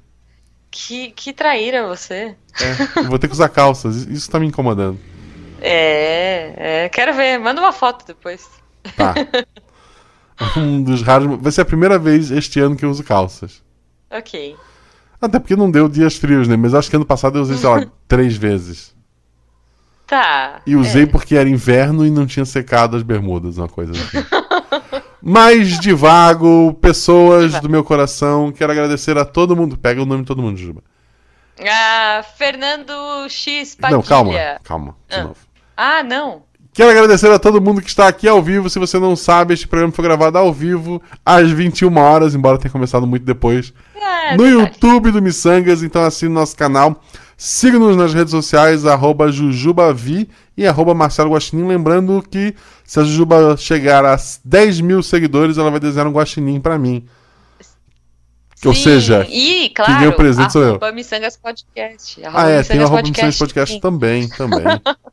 [0.71, 2.35] Que, que traíra você.
[2.59, 4.99] É, vou ter que usar calças, isso tá me incomodando.
[5.61, 8.49] É, é, quero ver, manda uma foto depois.
[8.97, 9.13] Tá.
[10.57, 11.39] Um dos raros.
[11.41, 13.63] Vai ser a primeira vez este ano que eu uso calças.
[14.11, 14.57] Ok.
[15.21, 16.57] Até porque não deu dias frios, né?
[16.57, 18.95] Mas acho que ano passado eu usei, sei lá, três vezes.
[20.07, 20.61] Tá.
[20.67, 21.07] E usei é.
[21.07, 24.19] porque era inverno e não tinha secado as bermudas, uma coisa assim.
[25.23, 29.79] Mais devago, pessoas do meu coração, quero agradecer a todo mundo.
[29.79, 30.83] Pega o nome de todo mundo, Juba.
[31.61, 32.93] Ah, Fernando
[33.29, 33.97] X Padilha.
[33.97, 34.33] Não, calma,
[34.65, 35.23] calma, de ah.
[35.23, 35.37] novo.
[35.77, 36.43] Ah, não.
[36.75, 38.71] Quero agradecer a todo mundo que está aqui ao vivo.
[38.71, 42.73] Se você não sabe, este programa foi gravado ao vivo às 21 horas, embora tenha
[42.73, 43.75] começado muito depois.
[43.95, 44.73] É, no verdade.
[44.73, 47.03] YouTube do Missangas, então assine nosso canal.
[47.37, 51.67] Siga-nos nas redes sociais, arroba Jujubavi e arroba Marcelo Guaxinim.
[51.67, 52.55] Lembrando que
[52.85, 57.05] se a Jujuba chegar a 10 mil seguidores, ela vai desenhar um guaxinim para mim.
[58.55, 58.69] Sim.
[58.69, 60.95] Ou seja, e, claro, quem ganha o presente sou eu.
[60.95, 62.23] Missangas Podcast.
[62.33, 64.63] ah, é, tem o arroba Missangas Podcast também, também.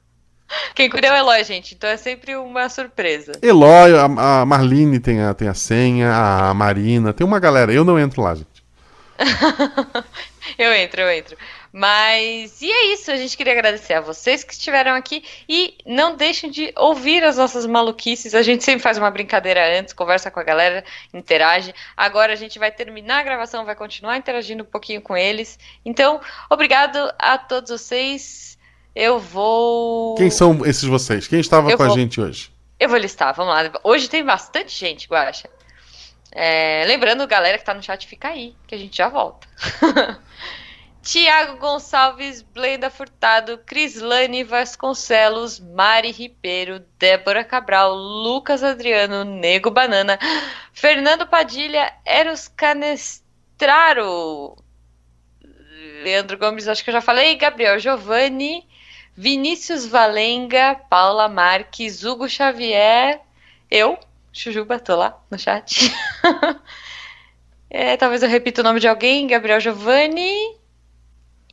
[0.74, 1.76] Quem cuida é o Eloy, gente.
[1.76, 3.34] Então é sempre uma surpresa.
[3.42, 7.72] Eloy, a, a Marlene tem a, tem a senha, a Marina, tem uma galera.
[7.72, 8.48] Eu não entro lá, gente.
[10.58, 11.38] eu entro, eu entro.
[11.72, 16.16] Mas e é isso, a gente queria agradecer a vocês que estiveram aqui e não
[16.16, 18.34] deixem de ouvir as nossas maluquices.
[18.34, 20.84] A gente sempre faz uma brincadeira antes, conversa com a galera,
[21.14, 21.74] interage.
[21.96, 25.60] Agora a gente vai terminar a gravação, vai continuar interagindo um pouquinho com eles.
[25.86, 28.58] Então, obrigado a todos vocês.
[28.96, 30.16] Eu vou.
[30.16, 31.28] Quem são esses vocês?
[31.28, 31.94] Quem estava eu com vou...
[31.94, 32.52] a gente hoje?
[32.80, 33.72] Eu vou listar, vamos lá.
[33.84, 35.50] Hoje tem bastante gente, Guaxa.
[36.32, 36.84] É...
[36.88, 39.48] Lembrando, galera que tá no chat, fica aí, que a gente já volta.
[41.02, 50.20] Tiago Gonçalves, Blenda Furtado, Crislane Vasconcelos, Mari Ribeiro, Débora Cabral, Lucas Adriano, Nego Banana,
[50.74, 53.18] Fernando Padilha, Eros Canestraro,
[56.04, 58.68] Leandro Gomes, acho que eu já falei, Gabriel Giovanni,
[59.20, 63.20] Vinícius Valenga, Paula Marques, Hugo Xavier,
[63.70, 64.00] eu,
[64.32, 65.92] Chujuba, tô lá no chat.
[67.70, 70.56] é, talvez eu repita o nome de alguém, Gabriel Giovanni.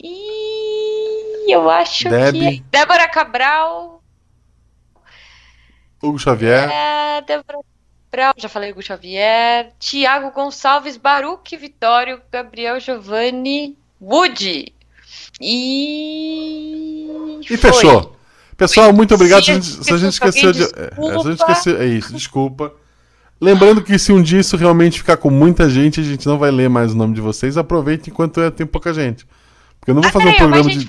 [0.00, 2.60] E eu acho que.
[2.70, 4.00] Débora Cabral.
[6.00, 6.70] Hugo Xavier.
[6.70, 7.58] É, Débora
[8.12, 9.72] Cabral, já falei Hugo Xavier.
[9.80, 14.72] Tiago Gonçalves, Baruque Vitório, Gabriel Giovanni, Woody.
[15.40, 16.75] E.
[17.50, 18.16] E fechou.
[18.56, 19.44] Pessoal, muito obrigado.
[19.44, 20.62] Se, se a gente esqueceu de.
[20.62, 22.72] É, se a gente esqueceu, é isso, desculpa.
[23.40, 26.50] Lembrando que se um dia isso realmente ficar com muita gente, a gente não vai
[26.50, 27.58] ler mais o nome de vocês.
[27.58, 29.26] Aproveite enquanto é, tem pouca gente.
[29.78, 30.86] Porque eu não vou ah, fazer um programa de.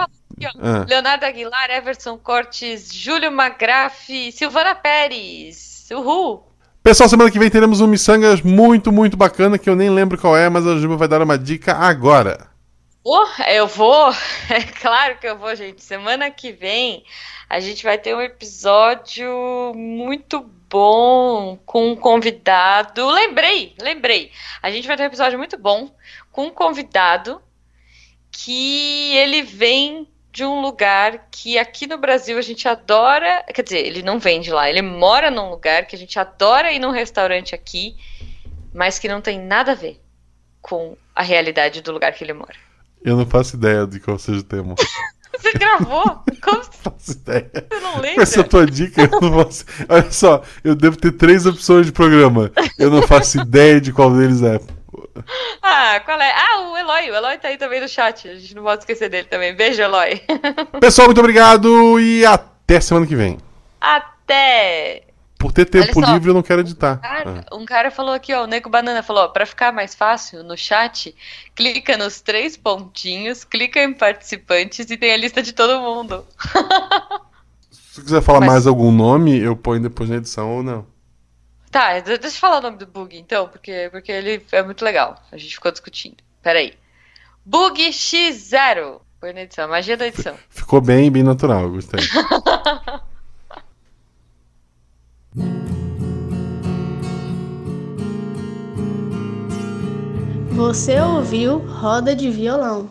[0.62, 0.86] Ah.
[0.88, 5.88] Leonardo Aguilar, Everson Cortes, Júlio Magrafe, Silvana Pérez.
[5.92, 6.44] Uhul!
[6.82, 10.38] Pessoal, semana que vem teremos um Missangas muito, muito bacana que eu nem lembro qual
[10.38, 12.48] é, mas a Juba vai dar uma dica agora.
[13.48, 14.12] Eu vou,
[14.52, 15.82] é claro que eu vou, gente.
[15.82, 17.06] Semana que vem
[17.50, 23.08] a gente vai ter um episódio muito bom com um convidado.
[23.10, 24.30] Lembrei, lembrei.
[24.62, 25.90] A gente vai ter um episódio muito bom
[26.34, 27.42] com um convidado
[28.30, 33.42] que ele vem de um lugar que aqui no Brasil a gente adora.
[33.54, 36.74] Quer dizer, ele não vem de lá, ele mora num lugar que a gente adora
[36.74, 37.96] ir num restaurante aqui,
[38.74, 39.98] mas que não tem nada a ver
[40.62, 42.67] com a realidade do lugar que ele mora.
[43.08, 44.76] Eu não faço ideia de qual seja o tema.
[45.32, 46.04] Você gravou?
[46.44, 46.58] Como?
[46.58, 47.50] Não faço ideia.
[47.54, 48.16] Você não lembra?
[48.16, 49.64] Com essa tua dica, eu não faço.
[49.88, 52.52] Olha só, eu devo ter três opções de programa.
[52.78, 54.60] Eu não faço ideia de qual deles é.
[55.62, 56.34] Ah, qual é?
[56.36, 57.12] Ah, o Eloy.
[57.12, 58.28] O Eloy tá aí também no chat.
[58.28, 59.56] A gente não pode esquecer dele também.
[59.56, 60.22] Beijo, Eloy.
[60.82, 63.38] Pessoal, muito obrigado e até semana que vem.
[63.80, 65.07] Até!
[65.48, 66.96] Por ter tempo livre, eu não quero editar.
[66.96, 67.56] Um cara, ah.
[67.56, 71.16] um cara, falou aqui, ó, o Nego Banana falou, para ficar mais fácil, no chat,
[71.56, 76.26] clica nos três pontinhos, clica em participantes e tem a lista de todo mundo.
[77.72, 78.50] Se quiser falar Mas...
[78.50, 80.86] mais algum nome, eu ponho depois na edição ou não.
[81.72, 85.16] Tá, deixa eu falar o nome do bug, então, porque, porque ele é muito legal.
[85.32, 86.18] A gente ficou discutindo.
[86.44, 86.74] Peraí.
[87.46, 89.00] Bug X0.
[89.22, 89.70] Põe na edição.
[89.70, 90.36] Magia da edição.
[90.50, 92.02] Ficou bem, bem natural, gostei.
[100.58, 102.90] Você ouviu Roda de Violão.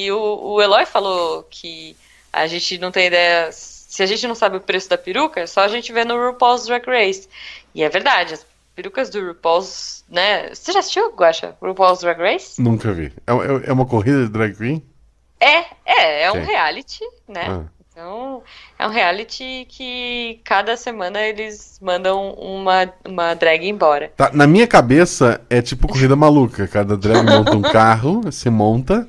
[0.00, 1.96] E o, o Eloy falou que
[2.32, 3.50] a gente não tem ideia.
[3.52, 6.16] Se a gente não sabe o preço da peruca, é só a gente ver no
[6.16, 7.28] RuPaul's Drag Race.
[7.72, 10.52] E é verdade, as perucas do RuPaul's, né?
[10.52, 11.56] Você já assistiu, Guacha?
[11.62, 12.60] RuPaul's Drag Race?
[12.60, 13.12] Nunca vi.
[13.28, 14.84] É, é, é uma corrida de drag queen?
[15.38, 17.46] É, é, é um reality, né?
[17.48, 17.64] Ah.
[17.92, 18.42] Então,
[18.84, 24.12] é um reality que cada semana eles mandam uma, uma drag embora.
[24.14, 26.68] Tá, na minha cabeça é tipo corrida maluca.
[26.68, 29.08] Cada drag monta um carro, se monta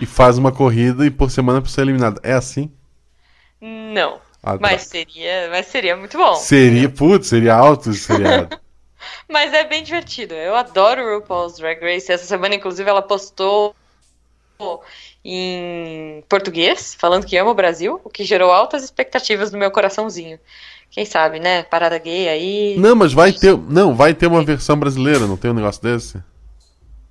[0.00, 2.20] e faz uma corrida e por semana a pessoa é eliminada.
[2.22, 2.72] É assim?
[3.60, 4.18] Não.
[4.42, 4.58] Ah, tá.
[4.60, 6.34] Mas seria, mas seria muito bom.
[6.34, 8.58] Seria, putz, seria alto esse seriado.
[9.28, 10.32] Mas é bem divertido.
[10.32, 12.12] Eu adoro o RuPaul's Drag Race.
[12.12, 13.74] Essa semana, inclusive, ela postou
[15.24, 20.38] em português, falando que ama o Brasil, o que gerou altas expectativas no meu coraçãozinho.
[20.90, 21.62] Quem sabe, né?
[21.62, 22.76] Parada gay aí.
[22.78, 23.56] Não, mas vai ter.
[23.56, 26.22] Não, vai ter uma versão brasileira, não tem um negócio desse?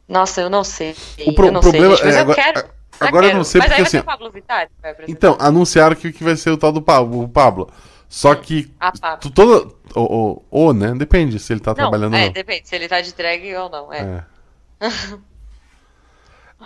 [0.07, 0.93] Nossa, eu não sei.
[1.25, 2.69] O pro- eu não problema sei, gente, mas é eu agora- quero.
[2.99, 4.95] agora eu não sei mas porque aí vai assim- Pablo Vittar vai.
[5.07, 7.23] Então, anunciaram que, que vai ser o tal do Pablo.
[7.23, 7.69] O Pablo.
[8.09, 8.69] Só que.
[8.79, 9.73] Ah, tu- toda.
[9.95, 10.93] Ou, ou, ou, né?
[10.95, 12.33] Depende se ele tá Não, trabalhando ou é, não.
[12.33, 13.91] depende se ele tá de drag ou não.
[13.93, 14.23] É.
[14.81, 14.87] É.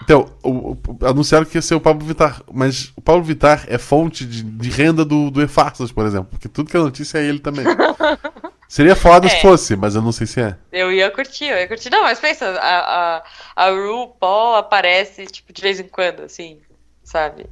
[0.03, 3.77] Então, o- o- anunciaram que ia ser o Pablo Vittar, mas o Pablo Vittar é
[3.77, 7.23] fonte de, de renda do, do E-Farsas, por exemplo, porque tudo que é notícia é
[7.25, 7.65] ele também.
[8.67, 9.41] Seria foda se É.
[9.41, 10.55] fosse, mas eu não sei se é.
[10.71, 11.89] Eu ia curtir, eu ia curtir.
[11.89, 13.23] Não, mas pensa, a, a,
[13.55, 16.59] a RuPaul aparece, tipo, de vez em quando, assim,
[17.03, 17.45] sabe?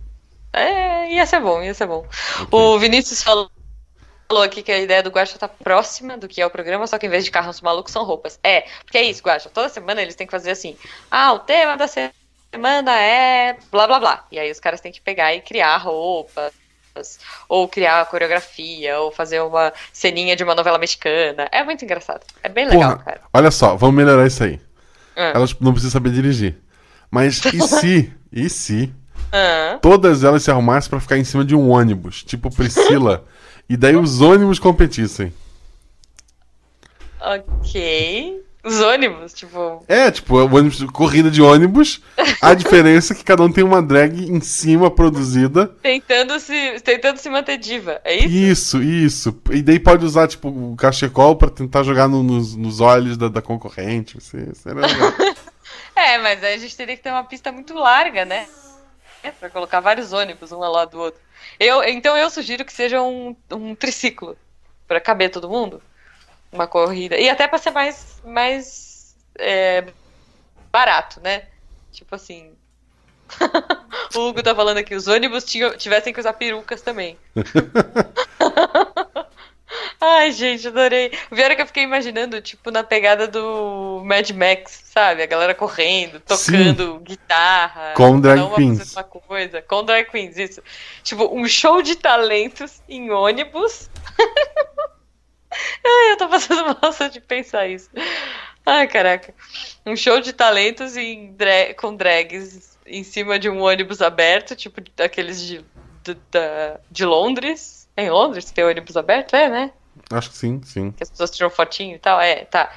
[0.52, 2.06] É, ia ser bom, ia ser bom.
[2.52, 3.50] O Vinícius falou,
[4.28, 6.98] falou aqui que a ideia do Guacha tá próxima do que é o programa, só
[6.98, 8.40] que em vez de carros malucos são roupas.
[8.44, 9.50] É, porque é isso, Guacha.
[9.50, 10.76] Toda semana eles têm que fazer assim.
[11.10, 12.14] Ah, o tema da semana
[12.54, 14.26] é blá blá blá.
[14.32, 16.54] E aí os caras têm que pegar e criar roupas.
[17.50, 21.50] Ou criar a coreografia, ou fazer uma ceninha de uma novela mexicana.
[21.52, 22.22] É muito engraçado.
[22.44, 23.22] É bem legal, Porra, cara.
[23.34, 24.62] olha só, vamos melhorar isso aí.
[25.16, 25.32] Ah.
[25.36, 26.56] Elas não precisam saber dirigir.
[27.10, 28.94] Mas e se, e se
[29.82, 33.26] todas elas se arrumassem pra ficar em cima de um ônibus, tipo Priscila,
[33.68, 35.34] e daí os ônibus competissem?
[37.20, 38.43] Ok.
[38.64, 39.84] Os ônibus, tipo.
[39.90, 42.02] É, tipo, ônibus, corrida de ônibus.
[42.42, 45.68] A diferença é que cada um tem uma drag em cima produzida.
[45.82, 48.00] Tentando se, tentando se manter diva.
[48.06, 48.80] É isso?
[48.80, 49.42] Isso, isso.
[49.52, 53.28] E daí pode usar, tipo, o cachecol pra tentar jogar no- nos, nos olhos da,
[53.28, 54.18] da concorrente.
[54.18, 55.14] Isso, isso era legal.
[55.96, 58.48] É, mas aí a gente teria que ter uma pista muito larga, né?
[59.22, 61.22] É, pra colocar vários ônibus um ao lado do outro.
[61.60, 64.36] Eu, então eu sugiro que seja um, um triciclo.
[64.88, 65.82] Pra caber todo mundo.
[66.54, 67.18] Uma corrida.
[67.18, 69.86] E até pra ser mais, mais é,
[70.72, 71.48] barato, né?
[71.92, 72.52] Tipo assim.
[74.16, 77.18] o Hugo tá falando aqui, os ônibus tinham- tivessem que usar perucas também.
[80.00, 81.12] Ai, gente, adorei.
[81.32, 85.24] É que eu fiquei imaginando, tipo, na pegada do Mad Max, sabe?
[85.24, 87.94] A galera correndo, tocando guitarra.
[87.96, 88.94] Com drag queens.
[88.94, 89.62] Uma coisa.
[89.62, 90.62] Com drag queens, isso.
[91.04, 93.90] Tipo, um show de talentos em ônibus.
[95.86, 97.90] Ai, eu tô passando mal só de pensar isso.
[98.66, 99.34] Ai, caraca.
[99.86, 100.94] Um show de talentos
[101.78, 105.66] com drags em cima de um ônibus aberto, tipo daqueles de,
[106.04, 106.18] de,
[106.90, 107.88] de Londres.
[107.96, 109.36] É em Londres que tem ônibus aberto?
[109.36, 109.72] É, né?
[110.12, 110.92] Acho que sim, sim.
[110.92, 112.20] Que as pessoas tiram fotinho e tal.
[112.20, 112.74] É, tá.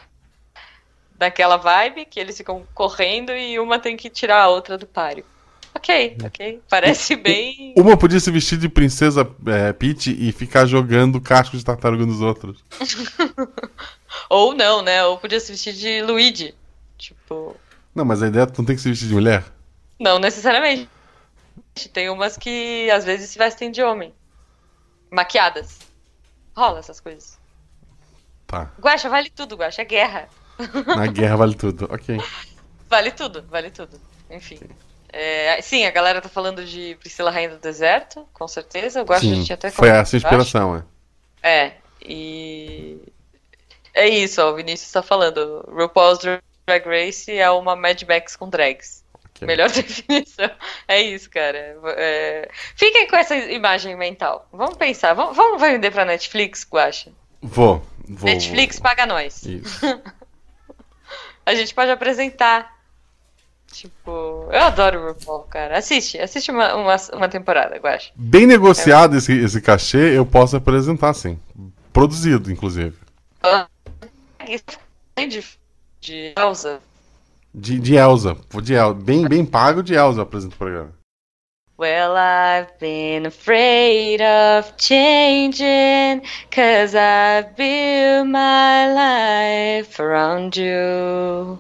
[1.12, 5.24] Daquela vibe que eles ficam correndo e uma tem que tirar a outra do páreo.
[5.76, 6.62] Ok, ok.
[6.70, 7.74] Parece bem.
[7.76, 12.22] Uma podia se vestir de princesa é, Peach e ficar jogando casco de tartaruga nos
[12.22, 12.64] outros.
[14.30, 15.04] Ou não, né?
[15.04, 16.54] Ou podia se vestir de Luigi.
[16.96, 17.54] Tipo.
[17.94, 19.44] Não, mas a ideia é que não tem que se vestir de mulher.
[20.00, 20.88] Não necessariamente.
[21.92, 24.14] Tem umas que às vezes se vestem de homem.
[25.10, 25.78] Maquiadas.
[26.56, 27.38] Rola essas coisas.
[28.46, 28.72] Tá.
[28.80, 29.82] Guaxa, vale tudo, Guaxa.
[29.82, 30.28] É guerra.
[30.96, 31.86] Na guerra vale tudo.
[31.90, 32.16] Ok.
[32.88, 34.00] Vale tudo, vale tudo.
[34.30, 34.60] Enfim.
[35.18, 39.00] É, sim, a galera tá falando de Priscila Rainha do Deserto, com certeza.
[39.00, 40.84] O Guaxa já Sim, tinha até foi essa a eu inspiração, é.
[41.42, 43.00] É, e.
[43.94, 45.64] É isso, ó, o Vinícius tá falando.
[45.72, 49.02] RuPaul's Drag Race é uma Mad Max com drags.
[49.24, 49.46] Ok.
[49.46, 50.50] Melhor definição.
[50.86, 51.78] É isso, cara.
[51.96, 52.50] É...
[52.74, 54.46] Fiquem com essa imagem mental.
[54.52, 55.14] Vamos pensar.
[55.14, 57.10] Vamos, vamos vender pra Netflix, Guacha?
[57.40, 58.28] Vou, vou.
[58.28, 59.42] Netflix paga nós.
[59.44, 59.80] Isso.
[61.46, 62.75] A gente pode apresentar.
[63.76, 65.76] Tipo, eu adoro o RuPaul, cara.
[65.76, 68.10] Assiste, assiste uma, uma, uma temporada, Guacha.
[68.16, 71.38] Bem negociado esse, esse cachê, eu posso apresentar, sim.
[71.92, 72.96] Produzido, inclusive.
[75.18, 75.42] De,
[76.00, 76.80] de Elsa.
[77.54, 78.36] De, de Elsa.
[78.62, 80.96] De El- Bem, bem pago de Elsa eu apresento o programa.
[81.78, 91.58] Well, I've been afraid of changing, cause I built my life around you.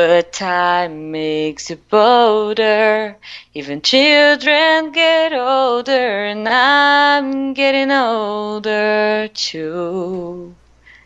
[0.00, 3.18] But time makes you bolder,
[3.52, 10.54] even children get older, and I'm getting older too.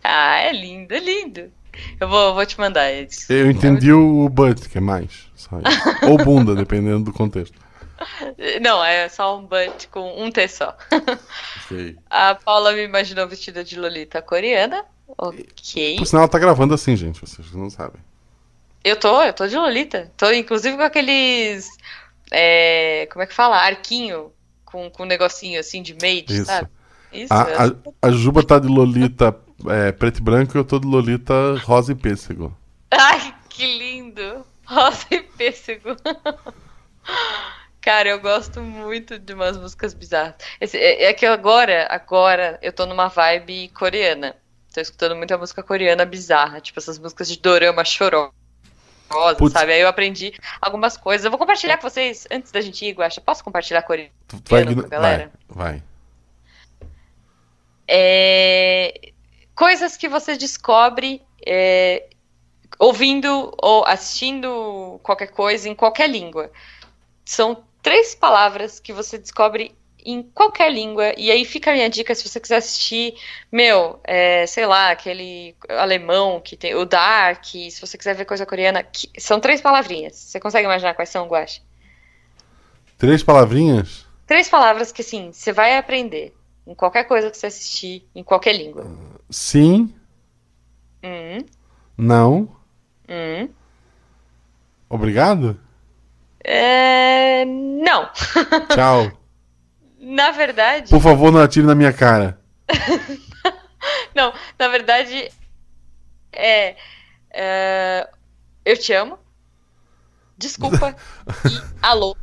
[0.04, 1.50] Ah, é lindo, é lindo.
[1.98, 3.28] Eu vou, vou te mandar eles.
[3.28, 5.28] Eu entendi o butt, que é mais.
[6.08, 7.58] Ou bunda, dependendo do contexto.
[8.62, 10.76] Não, é só um butt com um T só.
[11.66, 11.96] Ok.
[12.08, 14.84] A Paula me imaginou vestida de Lolita coreana.
[15.18, 15.96] Ok.
[15.96, 17.20] Por sinal, ela tá gravando assim, gente.
[17.20, 18.00] Vocês não sabem.
[18.84, 20.12] Eu tô, eu tô de Lolita.
[20.16, 21.68] Tô inclusive com aqueles.
[22.30, 23.56] é, como é que fala?
[23.56, 24.30] Arquinho.
[24.64, 26.46] Com, com um negocinho assim de maid, Isso.
[26.46, 26.68] sabe?
[27.12, 27.32] Isso.
[27.32, 29.36] A, eu- a, a Juba tá de Lolita
[29.68, 31.32] é, preto e branco e eu tô de Lolita
[31.64, 32.56] rosa e pêssego.
[32.90, 34.44] Ai, que lindo!
[34.66, 35.96] Rosa e pêssego.
[37.80, 40.34] Cara, eu gosto muito de umas músicas bizarras.
[40.60, 44.34] Esse- é, é que agora, agora, eu tô numa vibe coreana.
[44.72, 47.84] Tô escutando muita música coreana bizarra, tipo essas músicas de dorama
[49.14, 49.52] chorosa, Putz.
[49.52, 49.72] sabe?
[49.72, 51.24] Aí eu aprendi algumas coisas.
[51.24, 53.20] Eu vou compartilhar com vocês antes da gente ir, Guaxa.
[53.20, 55.32] Posso compartilhar coreano Tu, vai, com a galera?
[55.48, 55.82] vai, vai.
[57.86, 59.12] É,
[59.54, 62.08] Coisas que você descobre é,
[62.78, 66.50] ouvindo ou assistindo qualquer coisa em qualquer língua.
[67.24, 69.72] São três palavras que você descobre
[70.04, 71.12] em qualquer língua.
[71.16, 73.14] E aí fica a minha dica se você quiser assistir,
[73.50, 78.46] meu, é, sei lá, aquele alemão que tem o Dark, se você quiser ver coisa
[78.46, 80.14] coreana, que- são três palavrinhas.
[80.16, 81.60] Você consegue imaginar quais são, Guache?
[82.98, 84.06] Três palavrinhas?
[84.26, 86.34] Três palavras que, assim, você vai aprender
[86.66, 88.86] em qualquer coisa que você assistir, em qualquer língua.
[89.30, 89.92] Sim,
[91.02, 91.44] Hum,
[91.96, 92.48] não,
[93.08, 93.54] hum.
[94.88, 95.58] obrigado,
[96.44, 97.44] É...
[97.44, 98.10] Não.
[98.68, 99.23] tchau.
[100.06, 102.38] Na verdade, Por favor, não atire na minha cara.
[104.14, 104.32] não.
[104.58, 105.30] Na verdade,
[106.32, 106.76] é,
[107.30, 108.08] é,
[108.64, 109.18] Eu te amo.
[110.36, 110.94] Desculpa.
[111.50, 112.14] e alô.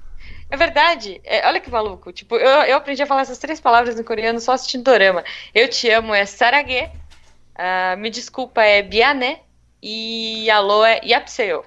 [0.50, 1.20] É verdade.
[1.24, 2.12] É, olha que maluco.
[2.12, 5.24] Tipo, eu, eu aprendi a falar essas três palavras em coreano só assistindo dorama.
[5.56, 6.90] Eu te amo é sarage.
[7.56, 9.40] ah, me desculpa é biané.
[9.82, 11.64] E alô é yapseo.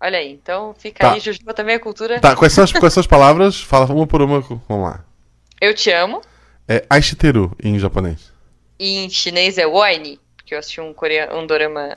[0.00, 0.32] Olha aí.
[0.32, 1.12] Então fica Tá.
[1.14, 2.20] aí, Jujuba também é cultura.
[2.20, 3.62] Tá, quais são as, quais são as palavras?
[3.62, 4.40] Fala uma por uma.
[4.40, 5.04] Vamos lá.
[5.60, 6.20] Eu te amo.
[6.68, 8.32] É aishiteru em japonês.
[8.78, 11.94] E em chinês é Wine, porque eu assisti um, coreano, um dorama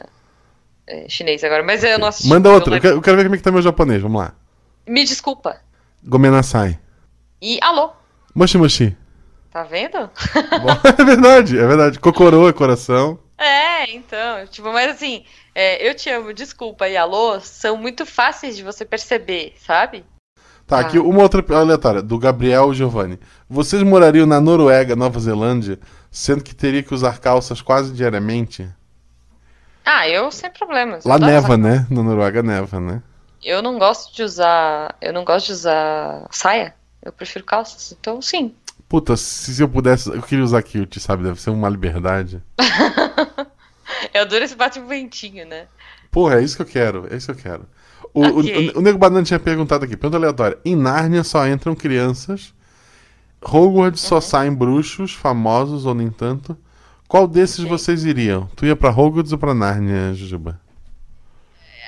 [0.86, 2.30] é, chinês agora, mas eu não assisti.
[2.30, 2.78] Manda eu outra.
[2.78, 4.02] Eu eu quero ver como é que tá meu japonês.
[4.02, 4.34] Vamos lá.
[4.88, 5.60] Me desculpa.
[6.04, 6.80] Gomenasai.
[7.42, 7.92] E alô,
[8.34, 8.96] Moshi moshi.
[9.52, 9.98] tá vendo?
[11.00, 12.00] É verdade, é verdade.
[12.00, 13.20] Kokorô é coração.
[13.38, 18.56] É, então, tipo, mas assim, é, eu te amo, desculpa e alô são muito fáceis
[18.58, 20.04] de você perceber, sabe?
[20.66, 20.80] Tá, Ah.
[20.82, 23.20] aqui uma outra aleatória, do Gabriel Giovanni.
[23.50, 25.80] Vocês morariam na Noruega, Nova Zelândia,
[26.12, 28.68] sendo que teria que usar calças quase diariamente?
[29.86, 31.06] Ah, eu sem problemas.
[31.06, 31.88] Lá neva, usar- né?
[31.90, 33.02] Na Noruega neva, né?
[33.44, 36.74] Eu não gosto de usar, eu não gosto de usar saia.
[37.02, 38.54] Eu prefiro calças, então sim.
[38.90, 41.24] Puta, se, eu pudesse, eu queria usar kilt, sabe?
[41.24, 42.42] Deve ser uma liberdade.
[44.14, 45.66] Eu adoro esse bate um ventinho, né?
[46.12, 47.66] Porra, é isso que eu quero, é isso que eu quero.
[48.14, 48.72] O, o- Ok.
[48.76, 50.58] o, o Nego Banana tinha perguntado aqui, pergunta aleatória.
[50.64, 52.54] Em Nárnia só entram crianças.
[53.44, 54.10] Hogwarts Uhum.
[54.10, 56.58] só saem bruxos, famosos ou nem tanto.
[57.08, 57.70] Qual desses Ok.
[57.70, 58.50] vocês iriam?
[58.56, 60.60] Tu ia pra Hogwarts ou pra Nárnia, Jujuba?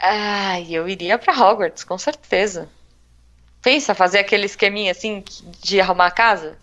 [0.01, 2.69] Ai, eu iria pra Hogwarts, com certeza.
[3.61, 5.23] Pensa, fazer aquele esqueminha assim
[5.61, 6.57] de arrumar a casa?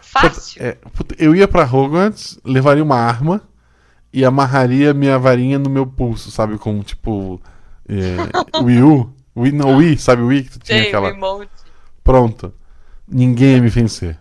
[0.00, 0.62] Fácil.
[0.62, 0.76] É,
[1.18, 3.42] eu ia pra Hogwarts, levaria uma arma
[4.12, 6.56] e amarraria minha varinha no meu pulso, sabe?
[6.58, 7.40] Como tipo.
[7.88, 8.16] É,
[8.62, 9.12] Wii U?
[9.36, 11.08] Wii, não, Wii, sabe Wii que tu tinha aquela.
[11.10, 11.50] emote.
[12.04, 12.54] Pronto.
[13.08, 14.18] Ninguém ia me vencer.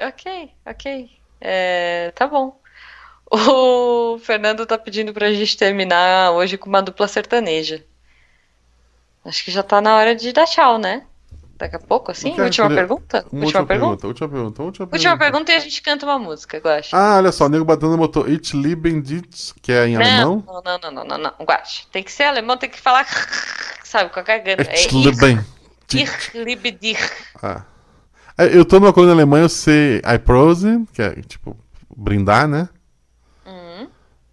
[0.00, 1.10] Ok, ok.
[1.40, 2.58] É, tá bom.
[3.30, 7.84] O Fernando tá pedindo pra gente terminar hoje com uma dupla sertaneja.
[9.24, 11.04] Acho que já tá na hora de dar tchau, né?
[11.56, 12.34] Daqui a pouco, assim?
[12.34, 13.26] Não Última escolher- pergunta?
[13.30, 14.06] Uma Última pergunta?
[14.06, 14.62] Última pergunta.
[14.62, 14.96] Última pergunta.
[14.96, 16.96] Última pergunta e a gente canta uma música, eu acho.
[16.96, 20.42] Ah, olha só, o Nego Batana botou Ich lieben dich, que é em alemão.
[20.46, 21.86] Não, não, não, não, não, não, Guache.
[21.92, 23.06] Tem que ser alemão, tem que falar,
[23.84, 24.62] sabe, com a garganta.
[24.70, 25.44] É Ich lieben
[25.86, 26.02] dich.
[26.10, 26.98] Ich liebe dich.
[27.42, 27.62] Ah.
[28.40, 31.54] É, Eu tô numa coluna alemã, eu sei I prose, que é tipo
[31.94, 32.70] brindar, né?
[33.46, 33.86] Hum.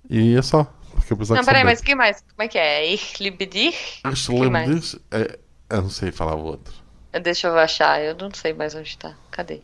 [0.10, 0.66] E é só.
[0.94, 2.24] Porque eu Não, peraí, mas o que mais?
[2.36, 2.86] Como é que é?
[2.94, 4.02] Ich liebe dich?
[4.12, 5.38] Ich liebe dich, é,
[5.70, 6.74] eu não sei falar o outro.
[7.22, 9.14] Deixa eu achar, eu não sei mais onde tá.
[9.30, 9.62] Cadê?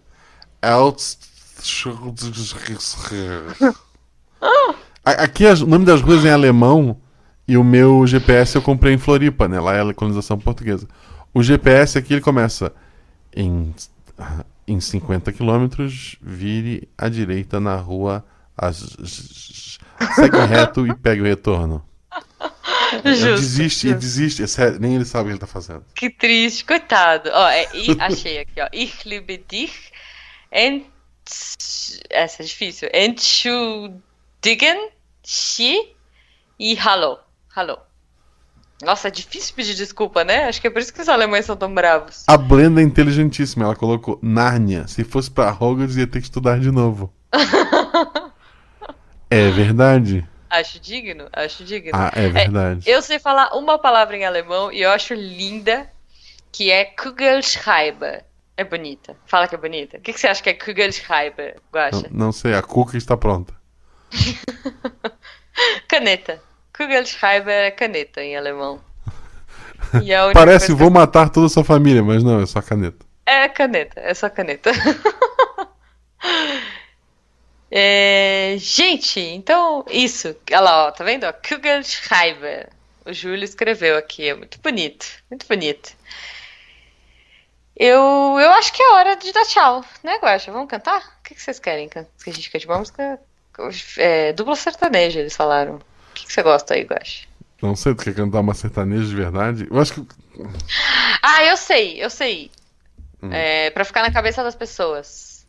[5.05, 6.99] Aqui o nome das ruas é em alemão
[7.47, 9.59] e o meu GPS eu comprei em Floripa, né?
[9.59, 10.87] Lá é a colonização portuguesa.
[11.33, 12.73] O GPS aqui ele começa
[13.35, 13.73] em,
[14.67, 18.25] em 50 quilômetros, vire à direita na rua,
[18.57, 18.95] as,
[20.15, 21.83] segue reto e pegue o retorno.
[23.03, 23.99] Justo, desiste, e justo.
[23.99, 25.83] desiste, é sério, nem ele sabe o que ele tá fazendo.
[25.95, 27.29] Que triste, coitado.
[27.33, 27.67] Ó, é,
[27.99, 28.69] achei aqui, ó.
[28.71, 29.91] Ich liebe dich.
[30.51, 30.85] Ent...
[32.09, 32.89] Essa é difícil.
[32.93, 34.89] Entschuldigen,
[35.23, 35.95] Sie
[36.59, 37.17] e hallo.
[37.55, 37.79] Hallo.
[38.83, 40.45] Nossa, é difícil pedir desculpa, né?
[40.45, 42.23] Acho que é por isso que os alemães são tão bravos.
[42.27, 44.87] A Brenda é inteligentíssima, ela colocou Nárnia.
[44.87, 47.13] Se fosse pra Hogwarts, ia ter que estudar de novo.
[49.29, 50.27] é verdade?
[50.49, 51.91] Acho digno, acho digno.
[51.93, 52.87] Ah, é verdade.
[52.87, 55.89] Eu sei falar uma palavra em alemão e eu acho linda,
[56.51, 58.23] que é Kugelschreiber.
[58.55, 59.17] É bonita.
[59.25, 59.97] Fala que é bonita.
[59.97, 61.55] O que, que você acha que é Kugelschreiber,
[62.11, 63.53] Não, não sei, a cuca está pronta.
[65.87, 66.39] Caneta.
[66.75, 68.81] Kugelschreiber é caneta em alemão.
[70.33, 73.05] Parece vou matar toda a sua família, mas não, é só caneta.
[73.25, 74.71] É caneta, é só caneta.
[77.75, 80.35] É, gente, então isso.
[80.51, 81.23] Olha lá, ó, tá vendo?
[81.23, 81.33] ó?
[81.33, 82.69] Kugelschreiber.
[83.03, 85.91] O Júlio escreveu aqui, é muito bonito, muito bonito.
[87.75, 87.99] Eu,
[88.39, 90.51] eu acho que é hora de dar tchau, né, Guaxa?
[90.51, 91.17] Vamos cantar?
[91.19, 93.19] O que, que vocês querem que a gente cante uma música?
[93.97, 95.81] É, dupla sertaneja, eles falaram.
[96.13, 97.25] O que, que você gosta aí, Guaxa?
[97.59, 99.67] Não sei, tu quer cantar uma sertaneja de verdade?
[99.71, 100.07] Eu acho que.
[101.23, 102.51] Ah, eu sei, eu sei.
[103.21, 103.29] Hum.
[103.31, 105.47] É, pra ficar na cabeça das pessoas.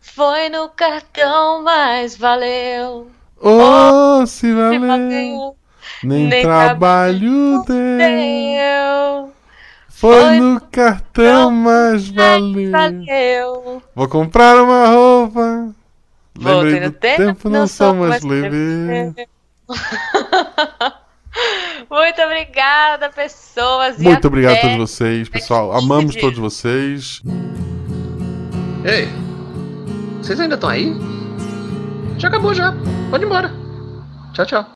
[0.00, 3.10] Foi no cartão, mas valeu.
[3.38, 4.80] Oh, se Se valeu!
[4.80, 5.56] valeu,
[6.02, 8.06] Nem, nem trabalho deu!
[8.06, 9.32] deu.
[9.90, 12.70] Foi no cartão, mas valeu!
[12.70, 13.82] Valeu.
[13.94, 15.74] Vou comprar uma roupa.
[16.38, 19.28] Lembrei do tempo, não sou mais bebê.
[21.90, 23.98] Muito obrigada, pessoas.
[23.98, 25.72] e Muito obrigado a todos vocês, pessoal.
[25.72, 27.22] Amamos 15 todos vocês.
[28.84, 29.08] Ei,
[30.18, 30.92] vocês ainda estão aí?
[32.18, 32.74] Já acabou já.
[33.10, 33.52] Pode ir embora.
[34.32, 34.66] Tchau, tchau.